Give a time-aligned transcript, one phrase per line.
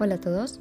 [0.00, 0.60] Hola a todos.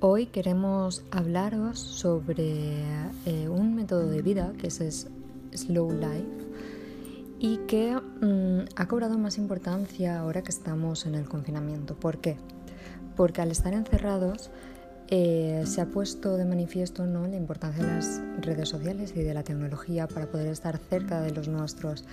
[0.00, 2.82] Hoy queremos hablaros sobre
[3.24, 5.06] eh, un método de vida que es
[5.54, 6.26] Slow Life
[7.38, 11.94] y que mm, ha cobrado más importancia ahora que estamos en el confinamiento.
[11.94, 12.38] ¿Por qué?
[13.14, 14.50] Porque al estar encerrados
[15.10, 17.28] eh, se ha puesto de manifiesto ¿no?
[17.28, 21.30] la importancia de las redes sociales y de la tecnología para poder estar cerca de
[21.30, 22.04] los nuestros,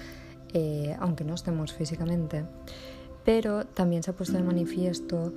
[0.54, 2.46] eh, aunque no estemos físicamente.
[3.26, 5.34] Pero también se ha puesto de manifiesto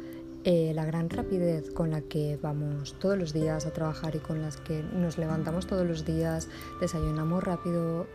[0.49, 4.43] eh, la gran rapidez con la que vamos todos los días a trabajar y con
[4.43, 6.49] las que nos levantamos todos los días,
[6.81, 8.07] desayunamos rápido,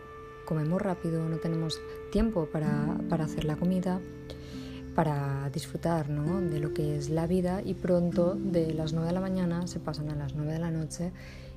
[0.46, 1.78] comemos rápido, no tenemos
[2.10, 4.00] tiempo para, hacer la comida,
[4.94, 9.20] para disfrutar de lo que es la vida y pronto de las 9 de la
[9.20, 11.12] mañana se pasan a las 9 de la noche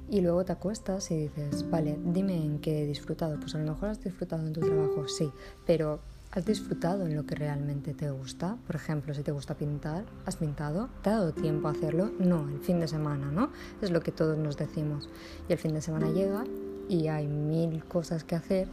[0.09, 3.39] y luego te acuestas y dices, vale, dime en qué he disfrutado.
[3.39, 5.31] Pues a lo mejor has disfrutado en tu trabajo, sí,
[5.65, 6.01] pero
[6.35, 8.57] ¿Has disfrutado en lo que realmente te gusta?
[8.67, 10.89] Por ejemplo, si te gusta pintar, ¿has pintado?
[11.01, 12.11] ¿Te ha dado tiempo a hacerlo?
[12.19, 13.51] No, el fin de semana, ¿no?
[13.81, 15.07] Es lo que todos nos decimos.
[15.47, 16.43] Y el fin de semana llega
[16.89, 18.67] y hay mil cosas que hacer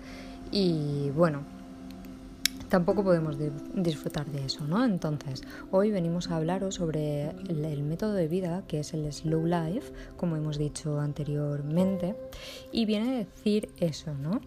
[0.51, 1.42] y bueno,
[2.69, 3.36] tampoco podemos
[3.75, 4.84] disfrutar de eso, ¿no?
[4.84, 9.92] Entonces, hoy venimos a hablaros sobre el, método de vida que es el slow life,
[10.17, 12.17] como hemos dicho anteriormente,
[12.73, 14.41] y viene a decir eso, ¿no?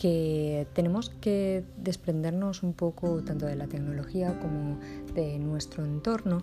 [0.00, 4.78] Que tenemos que desprendernos un poco tanto de la tecnología como
[5.14, 6.42] de nuestro entorno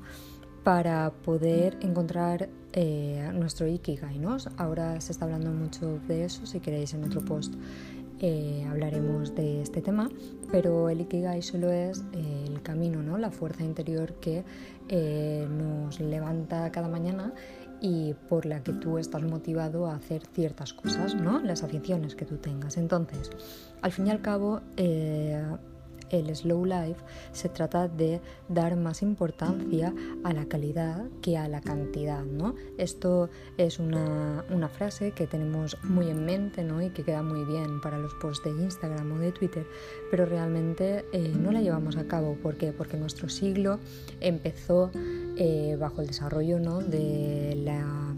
[0.63, 4.19] para poder encontrar eh, nuestro Ikigai.
[4.19, 4.37] ¿no?
[4.57, 7.55] Ahora se está hablando mucho de eso, si queréis en otro post
[8.19, 10.07] eh, hablaremos de este tema,
[10.51, 13.17] pero el Ikigai solo es eh, el camino, ¿no?
[13.17, 14.43] la fuerza interior que
[15.49, 17.33] nos levanta cada mañana
[17.81, 21.39] y por la que tú estás motivado a hacer ciertas cosas, ¿no?
[21.39, 22.77] Las aficiones que tú tengas.
[22.77, 23.29] Entonces,
[23.81, 25.43] al fin y al cabo, eh,
[26.09, 26.99] el slow life
[27.31, 32.55] se trata de dar más importancia a la calidad que a la cantidad, ¿no?
[32.77, 36.81] Esto es una, frase que tenemos muy en mente, ¿no?
[36.81, 39.65] Y que queda muy bien para los posts de Instagram o de Twitter,
[40.11, 42.35] pero realmente eh, no la llevamos a cabo.
[42.35, 42.73] ¿Por qué?
[42.73, 43.79] Porque nuestro siglo
[44.19, 44.91] empezó
[45.37, 46.79] eh, bajo el desarrollo, ¿no?
[46.79, 48.15] De la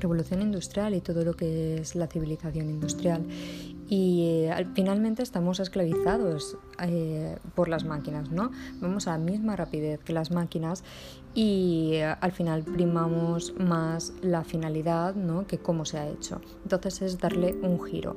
[0.00, 3.24] revolución industrial y todo lo que es la civilización industrial
[3.92, 8.50] y eh, finalmente estamos esclavizados eh, por las máquinas, ¿no?
[8.80, 10.82] Vamos a la misma rapidez que las máquinas
[11.34, 15.46] y eh, al final primamos más la finalidad, ¿no?
[15.46, 16.40] Que cómo se ha hecho.
[16.62, 18.16] Entonces es darle un giro.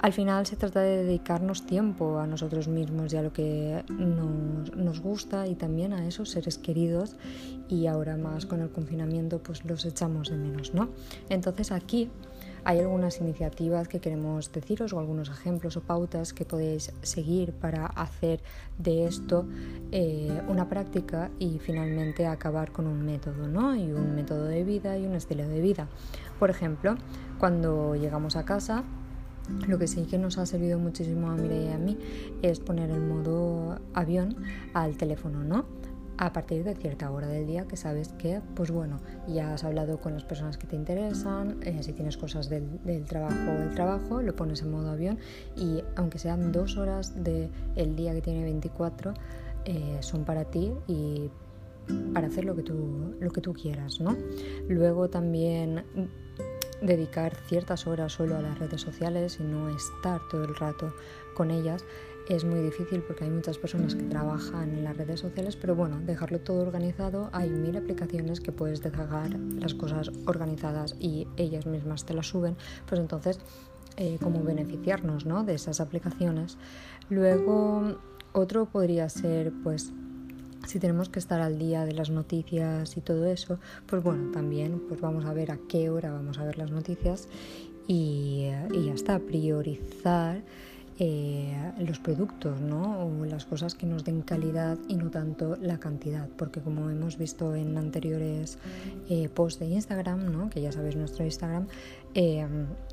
[0.00, 5.00] Al final se trata de dedicarnos tiempo a nosotros mismos y a lo que nos,
[5.00, 7.16] gusta y también a esos seres queridos
[7.68, 10.90] y ahora más con el confinamiento pues los echamos de menos, ¿no?
[11.28, 12.10] Entonces aquí
[12.64, 17.86] hay algunas iniciativas que queremos deciros o algunos ejemplos o pautas que podéis seguir para
[17.86, 18.40] hacer
[18.78, 19.48] de esto
[19.90, 23.74] eh, una práctica y finalmente acabar con un método, ¿no?
[23.74, 25.88] Y un método de vida y un estilo de vida.
[26.38, 26.96] Por ejemplo,
[27.38, 28.84] cuando llegamos a casa,
[29.66, 31.98] lo que sí que nos ha servido muchísimo a Mireia y a mí
[32.42, 34.36] es poner el modo avión
[34.74, 35.64] al teléfono, ¿no?
[36.18, 40.00] a partir de cierta hora del día que sabes que, pues bueno, ya has hablado
[40.00, 44.20] con las personas que te interesan, eh, si tienes cosas del, trabajo o el trabajo,
[44.20, 45.18] lo pones en modo avión
[45.56, 49.14] y aunque sean dos horas del el día que tiene 24,
[49.64, 51.30] eh, son para ti y
[52.12, 54.16] para hacer lo que tú, lo que tú quieras, ¿no?
[54.68, 55.84] Luego también
[56.80, 60.94] dedicar ciertas horas solo a las redes sociales y no estar todo el rato
[61.34, 61.84] con ellas
[62.28, 65.98] es muy difícil porque hay muchas personas que trabajan en las redes sociales, pero bueno,
[66.00, 72.04] dejarlo todo organizado, hay mil aplicaciones que puedes dejar las cosas organizadas y ellas mismas
[72.04, 72.56] te las suben,
[72.86, 73.40] pues entonces,
[73.96, 75.42] eh, como beneficiarnos ¿no?
[75.42, 76.58] de esas aplicaciones.
[77.08, 77.98] Luego,
[78.32, 79.92] otro podría ser, pues,
[80.68, 84.82] si tenemos que estar al día de las noticias y todo eso, pues bueno, también
[84.86, 87.26] pues vamos a ver a qué hora vamos a ver las noticias
[87.86, 90.42] y, y ya está, priorizar
[91.00, 93.06] eh, los productos ¿no?
[93.06, 97.16] o las cosas que nos den calidad y no tanto la cantidad, porque como hemos
[97.16, 98.58] visto en anteriores
[99.08, 100.50] eh, posts de Instagram, ¿no?
[100.50, 101.68] que ya sabéis nuestro Instagram,
[102.14, 102.46] eh,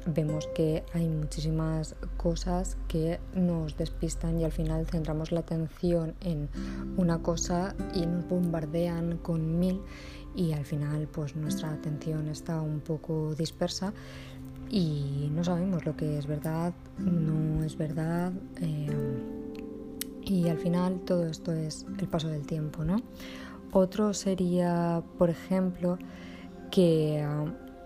[0.06, 6.50] vemos que hay muchísimas cosas que nos despistan y al final centramos la atención en
[6.98, 9.82] una cosa y nos bombardean con mil
[10.36, 13.94] y al final pues nuestra atención está un poco dispersa
[14.70, 18.34] y no sabemos lo que es verdad, no es verdad.
[18.62, 18.90] Eh,
[20.24, 23.02] y al final todo esto es el paso del tiempo, ¿no?
[23.72, 26.00] Otro sería, por ejemplo,
[26.72, 27.24] que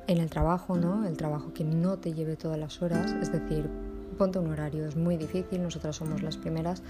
[0.10, 1.06] en el trabajo, ¿no?
[1.06, 3.70] El trabajo que no te lleve todas las horas, es decir,
[4.18, 6.82] ponte un horario, es muy difícil, nosotras somos las primeras,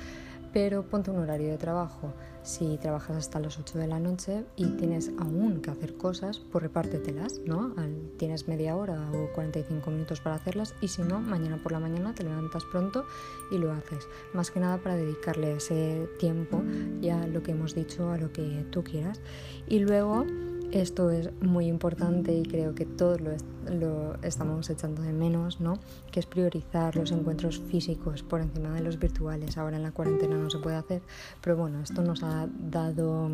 [0.53, 2.13] pero ponte un horario de trabajo.
[2.43, 6.63] Si trabajas hasta las 8 de la noche y tienes aún que hacer cosas, pues
[6.63, 7.75] repártetelas, ¿no?
[8.17, 12.15] tienes media hora o 45 minutos para hacerlas y si no, mañana por la mañana
[12.15, 13.05] te levantas pronto
[13.51, 14.07] y lo haces.
[14.33, 16.63] Más que nada para dedicarle ese tiempo,
[17.01, 19.19] ya lo que hemos dicho, a lo que tú quieras.
[19.67, 20.25] Y luego
[20.71, 25.79] esto es muy importante y creo que todos lo, estamos echando de menos, ¿no?
[26.11, 29.57] Que es priorizar los encuentros físicos por encima de los virtuales.
[29.57, 31.01] Ahora en la cuarentena no se puede hacer,
[31.41, 33.29] pero bueno, esto nos ha dado,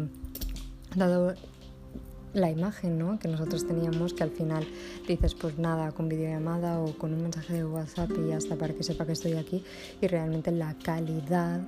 [0.95, 1.33] dado
[2.35, 3.17] la imagen ¿no?
[3.17, 4.67] que nosotros teníamos, que al final
[5.07, 8.73] dices, pues nada, con videollamada o con un mensaje de WhatsApp y ya está para
[8.73, 9.63] que sepa que estoy aquí.
[10.01, 11.61] Y realmente la calidad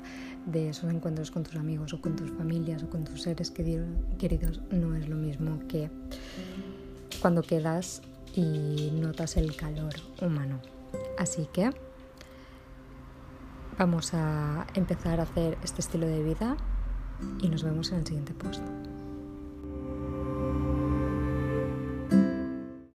[0.46, 4.60] de esos encuentros con tus amigos o con tus familias o con tus seres queridos
[4.72, 5.90] no es lo mismo que
[7.22, 8.02] cuando quedas
[8.36, 10.60] y notas el calor humano.
[11.18, 11.72] Así que
[13.78, 16.58] vamos a empezar a hacer este estilo de vida
[17.40, 18.62] y nos vemos en el siguiente post.